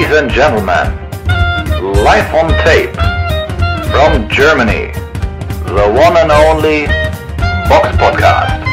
[0.00, 0.86] Ladies and gentlemen,
[2.02, 2.94] live on tape
[3.92, 4.90] from Germany,
[5.66, 6.86] the one and only
[7.68, 8.64] Box Podcast.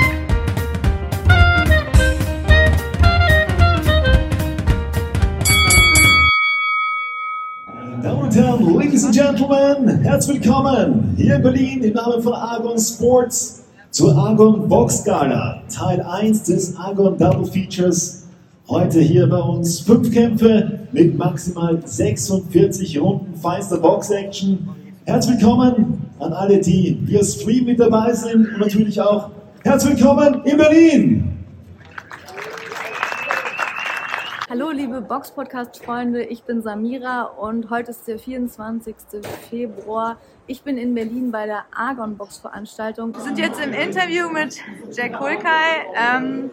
[8.73, 14.69] Ladies and Gentlemen, herzlich willkommen hier in Berlin im Namen von Argon Sports zur Argon
[14.69, 18.26] Box Gala, Teil 1 des Argon Double Features.
[18.69, 24.67] Heute hier bei uns fünf Kämpfe mit maximal 46 Runden feinster Box Action.
[25.05, 29.29] Herzlich willkommen an alle, die via Stream mit dabei sind und natürlich auch
[29.63, 31.36] herzlich willkommen in Berlin.
[34.49, 38.95] Hallo liebe Box-Podcast-Freunde, ich bin Samira und heute ist der 24.
[39.49, 40.15] Februar.
[40.47, 43.13] Ich bin in Berlin bei der Argon Box Veranstaltung.
[43.13, 44.55] Wir sind jetzt im Interview mit
[44.89, 45.85] Jack Hulkai.
[45.93, 46.49] Ähm,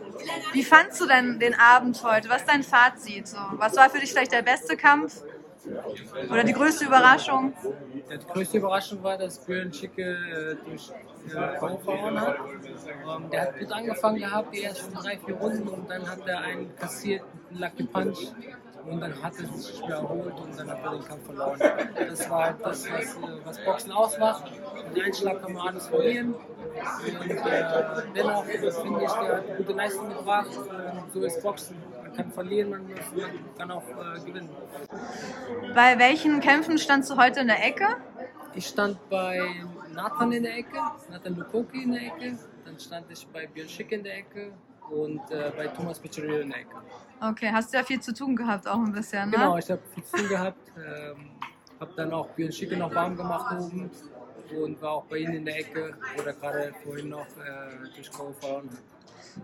[0.52, 2.28] wie fandst du denn den Abend heute?
[2.30, 3.28] Was ist dein Fazit?
[3.28, 5.22] So, was war für dich vielleicht der beste Kampf?
[6.30, 7.52] Oder die größte Überraschung?
[8.10, 10.90] Die größte Überraschung war, dass Brian Schicke äh, durch
[11.28, 11.78] äh, K.O.
[11.78, 12.36] verloren hat.
[12.36, 16.40] Ähm, der hat gut angefangen gehabt, die ersten drei, vier Runden, und dann hat er
[16.40, 18.32] einen kassiert, einen Lucky Punch.
[18.86, 21.58] Und dann hat er sich nicht mehr erholt und dann hat er den Kampf verloren.
[21.96, 24.52] Das war das, was, äh, was Boxen ausmacht.
[24.92, 26.34] Mit einem Schlag kann man alles verlieren.
[26.34, 27.64] Und äh,
[28.14, 30.50] dennoch äh, finde ich, der hat gute Leistung gebracht.
[30.58, 31.76] Und so ist Boxen.
[32.16, 32.86] Kann verlieren, man,
[33.58, 34.48] kann auch äh, gewinnen.
[35.74, 37.96] Bei welchen Kämpfen standst du heute in der Ecke?
[38.54, 39.40] Ich stand bei
[39.92, 40.78] Nathan in der Ecke,
[41.10, 44.52] Nathan Lukoki in der Ecke, dann stand ich bei Björn Schick in der Ecke
[44.90, 46.76] und äh, bei Thomas Piccirillo in der Ecke.
[47.20, 49.36] Okay, hast du ja viel zu tun gehabt auch ein bisschen, ne?
[49.36, 51.30] Genau, ich habe viel zu tun gehabt, ähm,
[51.80, 53.90] habe dann auch Björn Schicke noch warm gemacht oben
[54.62, 58.10] und war auch bei ihm in der Ecke, wo er gerade vorhin noch äh, durch
[58.10, 58.32] K.O.
[58.38, 58.93] verloren hat.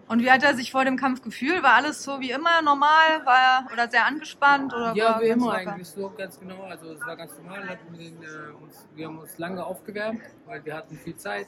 [0.08, 1.62] Und wie hat er sich vor dem Kampf gefühlt?
[1.62, 3.24] War alles so wie immer normal?
[3.24, 4.72] War er oder sehr angespannt?
[4.74, 5.70] Oder Ja, wie immer locker?
[5.72, 6.62] eigentlich so, ganz genau.
[6.64, 7.62] Also es war ganz normal.
[7.64, 11.46] Wir, hatten den, äh, uns, wir haben uns lange aufgewärmt, weil wir hatten viel Zeit.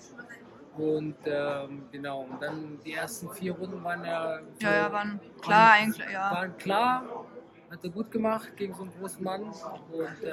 [0.77, 5.21] Und ähm, genau, und dann die ersten vier Runden waren ja, so- Ja, ja, waren
[5.43, 6.31] klar eigentlich, ja.
[6.31, 7.03] waren klar,
[7.71, 9.43] hat er gut gemacht gegen so einen großen Mann.
[9.43, 10.31] Und äh,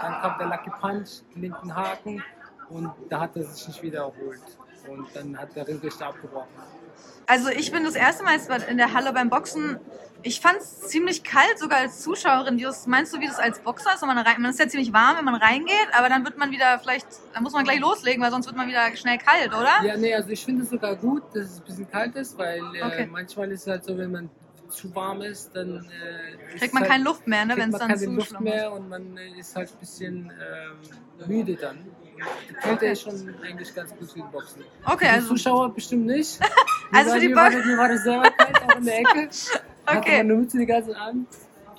[0.00, 2.22] dann kam der Lucky Punch, den linken Haken
[2.70, 4.40] und da hat er sich nicht wieder erholt.
[4.88, 6.48] Und dann hat der Ringrichter abgebrochen.
[7.26, 9.78] Also ich bin das erste Mal in der Halle beim Boxen.
[10.22, 12.60] Ich fand es ziemlich kalt, sogar als Zuschauerin.
[12.86, 14.02] Meinst du, wie das als Boxer ist?
[14.02, 16.78] Man, rein, man ist ja ziemlich warm, wenn man reingeht, aber dann wird man wieder
[16.78, 19.82] vielleicht, dann muss man gleich loslegen, weil sonst wird man wieder schnell kalt, oder?
[19.84, 22.58] Ja, nee, also ich finde es sogar gut, dass es ein bisschen kalt ist, weil
[22.74, 23.06] äh, Okay.
[23.06, 24.30] manchmal ist es halt so, wenn man
[24.68, 27.78] zu warm ist, dann äh, Kriegt man halt, keine Luft mehr, ne, wenn es man
[27.80, 28.72] dann keine zu Luft mehr ist.
[28.72, 31.86] und man äh, ist halt ein bisschen ähm, müde dann.
[32.62, 34.62] Kälte ist schon eigentlich ganz gut für die Boxen.
[34.84, 36.38] Okay, Für die also- Zuschauer bestimmt nicht.
[36.92, 39.08] Also Mir für die Box- mir war, das selber kalt auch in der Ecke.
[39.86, 40.16] Hatte Okay.
[40.18, 41.24] meine Mütze die ganze Zeit an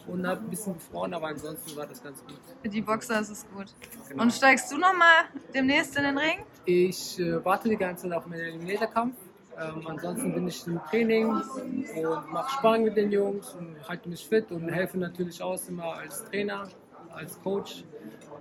[0.07, 2.39] und habe ein bisschen gefroren, aber ansonsten war das ganz gut.
[2.61, 3.65] Für die Boxer ist es gut.
[4.07, 4.23] Genau.
[4.23, 6.45] Und steigst du nochmal demnächst in den Ring?
[6.63, 9.15] Ich äh, warte die ganze Zeit auf meinen Eliminator-Kampf.
[9.59, 14.25] Ähm, ansonsten bin ich im Training und mache Sparring mit den Jungs und halte mich
[14.25, 16.69] fit und helfe natürlich aus immer als Trainer,
[17.15, 17.83] als Coach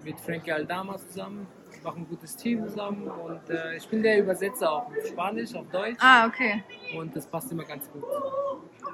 [0.04, 1.47] mit Frankie Aldama zusammen.
[1.72, 5.54] Wir machen ein gutes Team zusammen und äh, ich bin der Übersetzer auch auf Spanisch,
[5.54, 6.62] auf Deutsch Ah, okay.
[6.98, 8.03] und das passt immer ganz gut.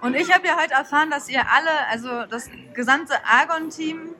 [0.02, 4.14] Und ich habe ja heute erfahren, dass ihr alle, also das gesamte Argon-Team,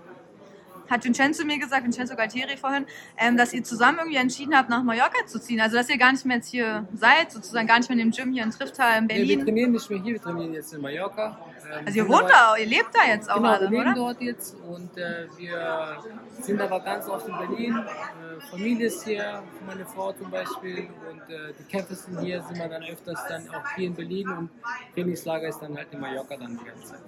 [0.88, 2.86] hat Vincenzo mir gesagt, Vincenzo Galtieri vorhin,
[3.18, 5.60] ähm, dass ihr zusammen irgendwie entschieden habt, nach Mallorca zu ziehen.
[5.60, 8.16] Also dass ihr gar nicht mehr jetzt hier seid, sozusagen gar nicht mehr in dem
[8.16, 9.44] Gym hier in Triftal in Nee, wir Berlin.
[9.44, 11.38] trainieren nicht mehr hier, wir trainieren jetzt in Mallorca.
[11.72, 13.94] Ähm, Also ihr wohnt da, ihr lebt da jetzt auch Genau, alle, wir leben oder?
[13.94, 15.96] dort jetzt und äh, wir
[16.40, 17.76] sind aber ganz oft in Berlin.
[17.76, 22.58] Äh, Familie ist hier, meine Frau zum Beispiel und äh, die Kämpfe sind hier, sind
[22.58, 24.50] wir dann öfters dann auch hier in Berlin und
[24.94, 27.00] Trainingslager ist dann halt in Mallorca dann die ganze Zeit.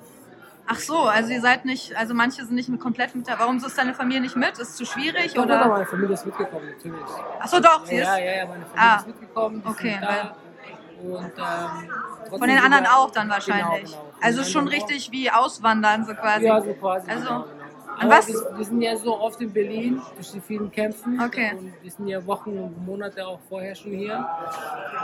[0.70, 3.38] Ach so, also ihr seid nicht, also manche sind nicht komplett mit da.
[3.38, 4.58] Warum ist deine Familie nicht mit?
[4.58, 5.66] Ist zu schwierig aber oder?
[5.68, 7.08] meine Familie ist mitgekommen, natürlich.
[7.40, 8.06] Ach so, doch, sie ist.
[8.06, 10.36] Ja, ja, ja, meine Familie Ah, ist mitgekommen, okay, da.
[11.02, 13.90] Und, ähm, Von den anderen auch dann wahrscheinlich.
[13.90, 14.14] Genau, genau.
[14.20, 14.88] Also schon anderen auch.
[14.88, 16.46] richtig wie auswandern so quasi.
[16.46, 17.10] Ja, so quasi.
[17.10, 17.52] Also, genau, genau.
[17.98, 21.20] an Aber was- Wir, wir sind ja so oft in Berlin durch die vielen Kämpfen.
[21.20, 21.52] Okay.
[21.56, 24.26] Und wir sind ja Wochen und Monate auch vorher schon hier.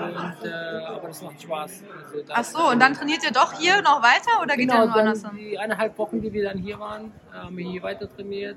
[0.01, 0.53] Und, äh,
[0.87, 1.83] aber das macht Spaß.
[2.13, 4.87] Also Ach so, und dann trainiert ihr doch hier noch weiter oder geht ihr Genau,
[4.87, 5.51] noch woanders dann hin?
[5.51, 8.57] die eineinhalb Wochen, die wir dann hier waren, haben wir hier weiter trainiert.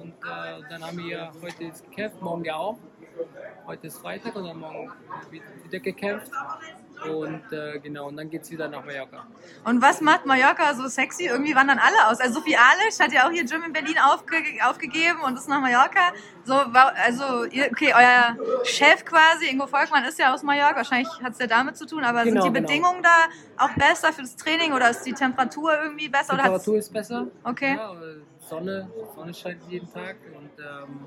[0.00, 2.76] Und äh, dann haben wir heute jetzt gekämpft, morgen ja auch.
[3.66, 4.90] Heute ist Freitag und dann morgen
[5.64, 6.30] wieder gekämpft.
[7.08, 9.26] Und äh, genau, und dann geht es wieder nach Mallorca.
[9.64, 11.26] Und was macht Mallorca so sexy?
[11.26, 12.20] Irgendwie wandern alle aus.
[12.20, 14.36] Also Sophie Alisch hat ja auch hier Gym in Berlin aufge
[14.68, 16.12] aufgegeben und ist nach Mallorca.
[16.44, 20.76] So, also, ihr, okay, euer Chef quasi, Ingo Volkmann, ist ja aus Mallorca.
[20.76, 22.04] Wahrscheinlich hat es ja damit zu tun.
[22.04, 22.66] Aber Genau, sind die genau.
[22.68, 26.32] Bedingungen da auch besser für das Training oder ist die Temperatur irgendwie besser?
[26.34, 27.26] Hat's- Temperatur ist besser.
[27.44, 27.76] Okay.
[27.76, 27.92] Ja,
[28.48, 31.00] Sonne, Sonne scheint jeden Tag und ähm,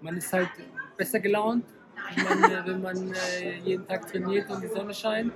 [0.00, 0.48] man ist halt
[0.96, 1.64] besser gelaunt,
[2.16, 5.32] wenn man, äh, wenn man äh, jeden Tag trainiert und die Sonne scheint.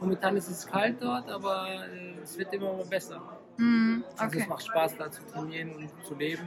[0.00, 3.20] Momentan ist es kalt dort, aber äh, es wird immer besser.
[3.58, 4.40] Also okay.
[4.42, 6.46] es macht Spaß da zu trainieren und zu leben.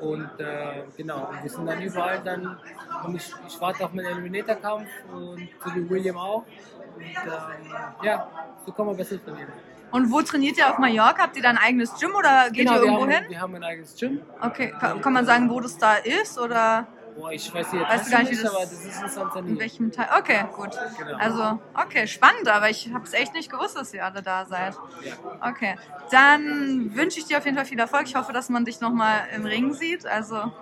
[0.00, 2.58] Und äh, genau, wir sind dann überall dann,
[3.04, 6.44] und ich, ich warte auf meinen Eliminator-Kampf und wie William auch.
[6.96, 7.72] Und ähm,
[8.02, 8.28] ja,
[8.64, 9.48] so kann man besser trainieren.
[9.92, 11.22] Und wo trainiert ihr auf Mallorca?
[11.22, 13.24] Habt ihr da ein eigenes Gym oder geht ihr Genau, wir irgendwo haben, hin?
[13.28, 14.20] wir haben ein eigenes Gym.
[14.40, 18.06] Okay, kann, kann man sagen, wo das da ist oder Boah, ich weiß die Weißt
[18.06, 19.50] du gar nicht, wie nicht, das- aber das ist in Tansania.
[19.52, 20.08] in welchem Teil?
[20.18, 20.70] Okay, gut.
[20.98, 21.16] Genau.
[21.16, 24.74] Also, okay, spannend, aber ich habe es echt nicht gewusst, dass ihr alle da seid.
[25.02, 25.12] Ja.
[25.50, 25.76] Okay,
[26.10, 28.02] dann wünsche ich dir auf jeden Fall viel Erfolg.
[28.06, 30.06] Ich hoffe, dass man dich nochmal im Ring sieht.
[30.06, 30.52] Also, Ja.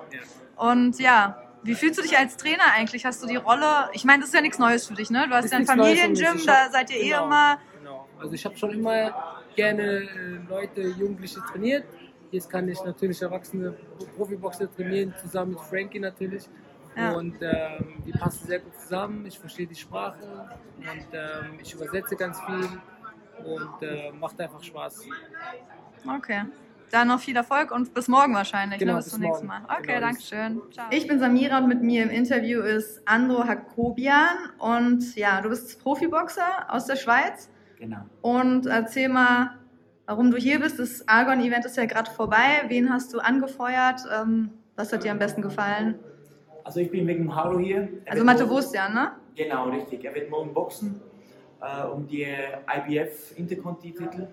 [0.57, 3.05] und ja, wie fühlst du dich als Trainer eigentlich?
[3.05, 3.89] Hast du die Rolle?
[3.93, 5.27] Ich meine, das ist ja nichts Neues für dich, ne?
[5.29, 5.67] Du hast ja ein.
[5.67, 7.59] Familiengym, da seid ihr eh genau, immer.
[7.79, 8.09] Genau.
[8.21, 9.13] Also ich habe schon immer
[9.57, 11.85] gerne Leute, Jugendliche trainiert.
[12.35, 13.75] Jetzt kann ich natürlich erwachsene
[14.17, 16.49] Profiboxer trainieren, zusammen mit Frankie natürlich.
[16.97, 17.13] Ja.
[17.13, 19.25] Und ähm, die passen sehr gut zusammen.
[19.25, 20.49] Ich verstehe die Sprache
[20.79, 22.69] und ähm, ich übersetze ganz viel
[23.45, 25.03] und äh, macht einfach Spaß.
[26.17, 26.43] Okay.
[26.91, 28.81] Dann noch viel Erfolg und bis morgen wahrscheinlich.
[28.81, 28.99] Genau, ne?
[28.99, 29.61] bis, bis zum nächsten Mal.
[29.61, 29.73] morgen.
[29.73, 30.63] Okay, Genau, danke schön.
[30.73, 30.87] Ciao.
[30.91, 34.51] Ich bin Samira und mit mir im Interview ist Andro Hakobian.
[34.59, 37.49] Und ja, du bist Profiboxer aus der Schweiz.
[37.79, 38.07] Genau.
[38.23, 39.59] Und erzähl mal,
[40.07, 40.79] warum du hier bist.
[40.79, 42.63] Das Argon-Event ist ja gerade vorbei.
[42.69, 44.01] Wen hast du angefeuert?
[44.15, 45.99] Ähm, was hat dir am besten gefallen?
[46.65, 47.89] Also ich bin wegen Haro hier.
[48.05, 49.13] Er Also Mathe morgen- Wurst, ja, ne?
[49.37, 50.05] Genau, richtig.
[50.05, 51.01] Er wird morgen boxen
[51.61, 54.29] äh, um die IBF Interconti-Titel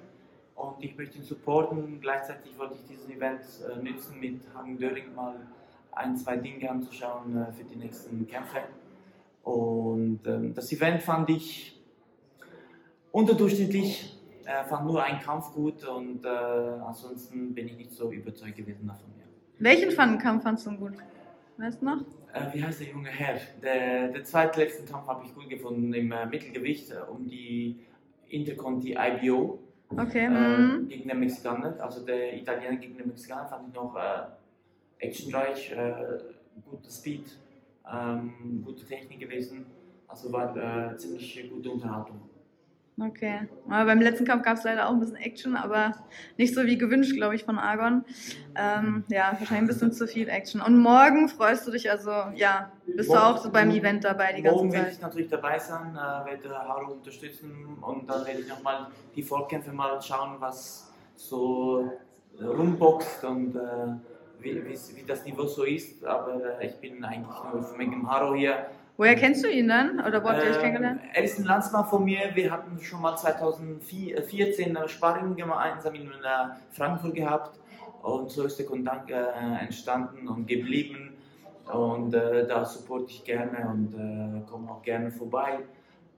[0.56, 2.00] und ich möchte ihn supporten.
[2.02, 5.36] Gleichzeitig wollte ich dieses Event äh, nutzen, mit Hagen Döring mal
[5.94, 8.60] ein, zwei Dinge anzuschauen äh, für die nächsten Kämpfe.
[9.44, 11.80] Und ähm, das Event fand ich
[13.12, 14.18] unterdurchschnittlich,
[14.68, 19.10] fand nur einen Kampf gut und äh, ansonsten bin ich nicht so überzeugt gewesen davon.
[19.18, 19.26] Ja.
[19.60, 20.94] Welchen Pfannenkampf fandst du gut?
[21.58, 22.02] Weißt du noch?
[22.34, 23.40] Äh, wie heißt der junge Herr?
[23.62, 27.80] Der, der zweitletzten Kampf habe ich gut gefunden im äh, Mittelgewicht äh, um die
[28.30, 29.60] Interconti IBO
[29.98, 30.26] Okay.
[30.26, 30.88] äh, mhm.
[30.88, 31.76] gegen den Mexikaner.
[31.80, 35.94] Also der Italiener gegen den Mexikaner fand ich noch äh, actionreich, äh,
[36.70, 37.38] guter Speed,
[37.92, 39.66] ähm, gute Technik gewesen.
[40.08, 42.22] Also war äh, ziemlich gute Unterhaltung.
[43.00, 43.48] Okay.
[43.68, 45.94] Aber beim letzten Kampf gab es leider auch ein bisschen Action, aber
[46.38, 48.04] nicht so wie gewünscht, glaube ich, von Argon.
[48.56, 50.62] Ähm, ja, wahrscheinlich ein bisschen zu viel Action.
[50.62, 54.34] Und morgen freust du dich also, ja, bist du Morgen- auch so beim Event dabei
[54.34, 54.96] die ganze Morgen werde Zeit?
[54.96, 59.72] ich natürlich dabei sein, äh, werde Haru unterstützen und dann werde ich nochmal die Vorkämpfe
[59.72, 61.90] mal schauen, was so
[62.40, 63.60] rumboxt und äh,
[64.42, 66.04] wie, wie, wie das Niveau so ist.
[66.06, 68.68] Aber äh, ich bin eigentlich nur wegen dem Haru hier.
[69.02, 70.00] Woher kennst du ihn dann?
[70.00, 71.02] Oder wo habt ihr euch Ähm, kennengelernt?
[71.12, 72.20] er ist ein Landsmann von mir.
[72.36, 76.14] Wir hatten schon mal 2014 äh, Sparring gemeinsam in äh,
[76.70, 77.60] Frankfurt gehabt
[78.04, 79.16] und so ist der Kontakt äh,
[79.60, 81.16] entstanden und geblieben.
[81.66, 85.58] Und äh, da supporte ich gerne und äh, komme auch gerne vorbei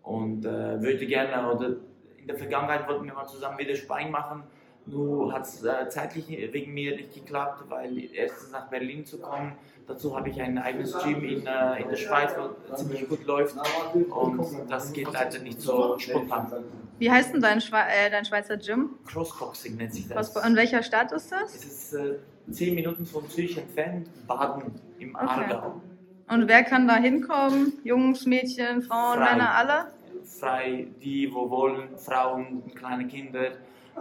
[0.01, 1.77] und äh, würde gerne, oder
[2.17, 4.43] in der Vergangenheit wollten wir mal zusammen wieder Sparring machen.
[4.85, 9.53] Nur hat es äh, zeitlich wegen mir nicht geklappt, weil erstens nach Berlin zu kommen.
[9.87, 13.55] Dazu habe ich ein eigenes Gym in, äh, in der Schweiz, wo ziemlich gut läuft.
[13.93, 16.51] Und das geht leider nicht so spontan.
[16.99, 18.91] Wie heißt denn dein, Schwe äh, dein Schweizer Gym?
[19.05, 20.35] Crossboxing nennt sich das.
[20.35, 21.55] in welcher Stadt ist das?
[21.55, 22.19] Es ist äh,
[22.51, 24.63] 10 Minuten von Zürich entfernt, Baden
[24.99, 25.25] im Okay.
[25.25, 25.81] Aargau.
[26.29, 27.73] Und wer kann da hinkommen?
[27.83, 29.31] Jungs, Mädchen, Frauen, Frei.
[29.31, 29.87] Männer, alle?
[30.23, 33.51] Frei, die, wo wollen, Frauen, kleine Kinder,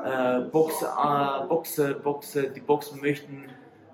[0.04, 3.44] äh, Boxer, äh, Boxer, Boxer, die boxen möchten,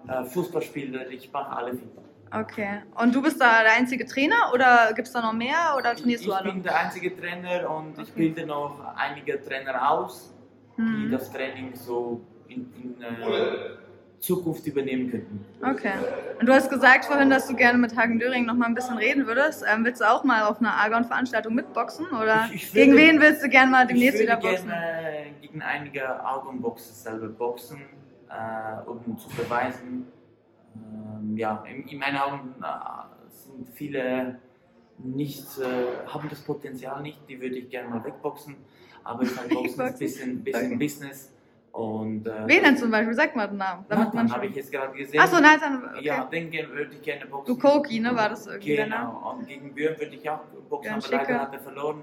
[0.08, 1.88] äh, Fußballspieler, ich mache alle fit.
[2.30, 2.82] Okay.
[2.94, 6.22] Und du bist da der einzige Trainer oder gibt es da noch mehr oder trainierst
[6.24, 6.52] Ich du alle?
[6.52, 8.28] bin der einzige Trainer und ich Okay.
[8.34, 10.34] bilde noch einige Trainer aus,
[10.76, 11.10] die Hm.
[11.10, 13.70] das Training so in, in äh,
[14.20, 15.44] Zukunft übernehmen könnten.
[15.62, 15.92] Okay.
[16.40, 18.98] Und du hast gesagt vorhin, dass du gerne mit Hagen Döring noch mal ein bisschen
[18.98, 19.64] reden würdest.
[19.72, 22.06] Ähm, willst du auch mal auf einer Argon-Veranstaltung mitboxen?
[22.10, 24.68] Oder Ich- ich gegen würde- wen willst du gerne mal Ich demnächst würde wieder boxen?
[24.68, 27.78] gerne gegen einige Augenboxer selber boxen,
[28.28, 30.06] äh, um zu beweisen.
[30.75, 32.66] Ähm, ja, in, in meinen Augen äh,
[33.30, 34.38] sind viele
[34.98, 38.56] nicht, äh, haben das Potenzial nicht, die würde ich gerne mal wegboxen.
[39.04, 40.76] Aber ich sage, Boxen ist ein bisschen, bisschen Okay.
[40.76, 41.32] Business.
[41.72, 43.14] Und, äh, Wen denn zum Beispiel?
[43.14, 43.84] Sag mal den Namen.
[43.88, 45.20] damit Nathan habe ich jetzt gerade gesehen.
[45.20, 45.84] Achso, Nathan.
[45.84, 46.04] Okay.
[46.04, 47.54] Ja, den würde ich gerne boxen.
[47.54, 48.14] Du Koki, ne?
[48.16, 49.12] War das irgendwie der Name?
[49.12, 51.40] Genau, und gegen Björn würde ich auch boxen, Björn aber leider Schicke.
[51.40, 52.02] hat er verloren.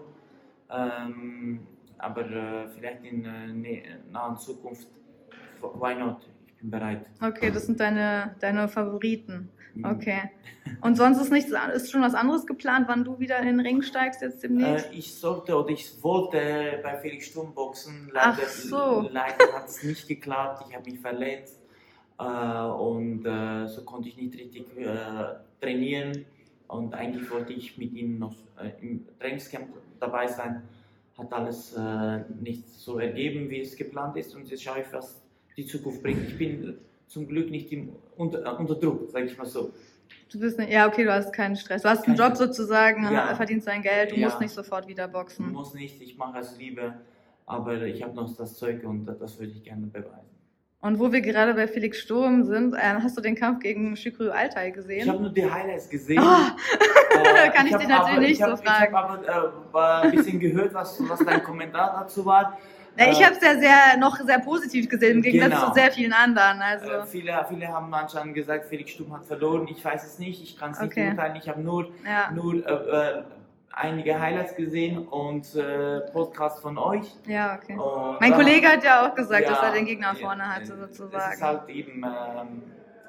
[0.70, 1.68] Ähm,
[1.98, 3.82] aber äh, vielleicht in äh,
[4.12, 4.88] naher Zukunft,
[5.62, 6.18] why not?
[6.48, 7.06] Ich bin bereit.
[7.22, 9.50] Okay, das sind deine, deine Favoriten.
[9.84, 10.30] Okay.
[10.82, 13.82] Und sonst ist nichts, ist schon was anderes geplant, wann du wieder in den Ring
[13.82, 14.92] steigst jetzt demnächst?
[14.92, 18.12] Äh, ich sollte oder ich wollte bei Felix Sturm boxen.
[18.16, 19.10] Ach Leider, so.
[19.12, 20.66] leider hat es nicht geklappt.
[20.70, 21.60] Ich habe mich verletzt
[22.20, 24.88] äh, und äh, so konnte ich nicht richtig äh,
[25.62, 26.26] trainieren.
[26.68, 29.68] Und eigentlich wollte ich mit ihm noch äh, im Trainingscamp
[30.00, 30.64] dabei sein.
[31.18, 34.36] Hat alles äh, nicht so ergeben, wie es geplant ist.
[34.36, 35.22] Und jetzt schaue ich, was
[35.56, 36.28] die Zukunft bringt.
[36.28, 39.72] Ich bin zum Glück nicht im, unter, äh, unter Druck, sage ich mal so.
[40.32, 41.82] Du bist nicht, ja, okay, du hast keinen Stress.
[41.84, 43.36] Du hast einen Kein Job sozusagen, Ja.
[43.36, 44.28] verdienst dein Geld, du Ja.
[44.28, 45.52] musst nicht sofort wieder boxen.
[45.52, 46.96] Muss nicht, ich mache es lieber.
[47.48, 50.30] Aber ich habe noch das Zeug und das würde ich gerne beweisen.
[50.82, 54.30] Und wo wir gerade bei Felix Sturm sind, ähm, hast du den Kampf gegen Shukru
[54.30, 55.10] Altai Ich gesehen?
[55.10, 56.20] habe nur die Highlights gesehen.
[56.22, 56.56] Ah!
[57.16, 58.92] Äh, Kann ich hab dich natürlich aber- nicht ich hab, so fragen.
[58.92, 62.58] Ich habe aber äh, ein bisschen gehört, was, was dein Kommentar dazu war.
[62.98, 65.68] Ich Äh, habe es ja sehr, noch sehr positiv gesehen, im Gegensatz Genau.
[65.68, 66.62] zu sehr vielen anderen.
[66.62, 69.68] Also, Äh, viele, viele haben anscheinend gesagt, Felix Stumm hat verloren.
[69.68, 71.36] Ich weiß es nicht, ich kann es nicht beurteilen.
[71.36, 73.24] Ich habe nur, ja, nur äh, äh,
[73.74, 77.06] einige Highlights gesehen und äh, Podcast von euch.
[77.28, 77.78] ja, okay.
[77.78, 80.72] Und Mein Kollege hat ja auch gesagt, Ja, dass er den Gegner ja, vorne hatte,
[80.74, 81.42] äh, Das ist sozusagen.
[81.42, 82.64] halt eben, ähm,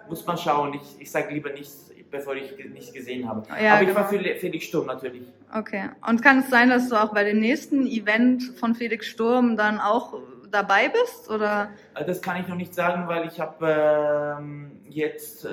[0.08, 0.74] muss man schauen.
[0.74, 3.46] Ich, ich sage lieber nichts, bevor ich nicht gesehen habe.
[3.60, 4.22] Ja, Aber ich war genau.
[4.24, 5.22] für Felix Sturm natürlich.
[5.54, 5.90] Okay.
[6.08, 9.78] Und kann es sein, dass du auch bei dem nächsten Event von Felix Sturm dann
[9.78, 10.14] auch
[10.50, 11.30] dabei bist?
[11.30, 11.70] Oder?
[11.94, 15.50] Äh, Das kann ich noch nicht sagen, weil ich habe ähm, jetzt, äh,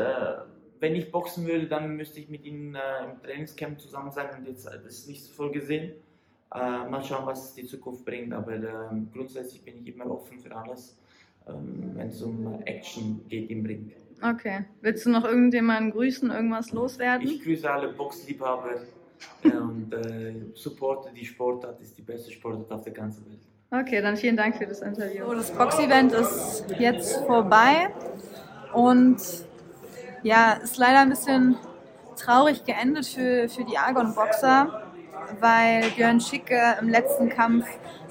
[0.80, 4.48] wenn ich boxen würde, dann müsste ich mit ihnen äh, im Trainingscamp zusammen sein und
[4.48, 5.94] jetzt äh, das ist nicht so vorgesehen.
[6.54, 10.56] Äh, mal schauen, was die Zukunft bringt, aber ähm, grundsätzlich bin ich immer offen für
[10.56, 10.96] alles,
[11.48, 13.92] ähm, wenn es um Action geht im Ring.
[14.24, 14.64] Okay.
[14.82, 17.28] Willst du noch irgendjemanden grüßen, irgendwas loswerden?
[17.28, 18.76] Ich grüße alle Boxliebhaber
[19.44, 23.42] äh, und äh, supporte die Sportart, ist die beste Sportart auf der ganzen Welt.
[23.70, 25.26] Okay, dann vielen Dank für das Interview.
[25.26, 27.90] So, das Box-Event ist jetzt vorbei
[28.72, 29.18] und
[30.22, 31.58] ja, ist leider ein bisschen
[32.16, 34.83] traurig geendet für, für die Argon-Boxer,
[35.40, 37.66] weil Björn Schicke im letzten Kampf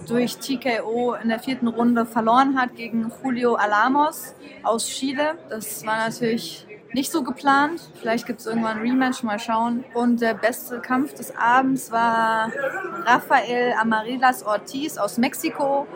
[0.08, 5.38] durch TKO in der vierten Runde verloren hat gegen Julio Alamos aus Chile.
[5.48, 7.80] Das war natürlich nicht so geplant.
[8.00, 9.84] Vielleicht gibt es irgendwann ein Rematch, mal schauen.
[9.94, 12.50] Und der beste Kampf des Abends war
[13.04, 15.86] Rafael Amarillas Ortiz aus Mexiko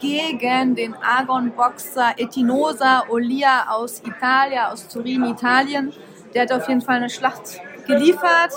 [0.00, 5.92] gegen den Argon-Boxer Etinosa Olia aus Italien, aus Turin, Italien.
[6.34, 8.52] Der hat auf jeden Fall eine Schlacht geliefert.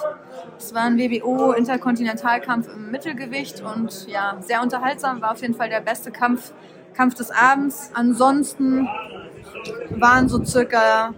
[0.59, 5.21] Es war ein WBO-Interkontinentalkampf im Mittelgewicht und ja, sehr unterhaltsam.
[5.21, 6.51] War auf jeden Fall der beste Kampf,
[6.93, 7.91] Kampf des Abends.
[7.93, 8.85] Ansonsten
[9.91, 11.13] waren so circa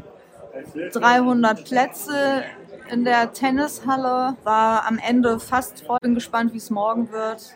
[0.94, 2.44] 300 Plätze
[2.92, 4.38] in der Tennishalle.
[4.44, 5.98] War am Ende fast voll.
[6.04, 7.56] Bin gespannt, wie es morgen wird.